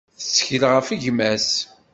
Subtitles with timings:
[0.19, 1.49] Tettkel ɣef gma-s.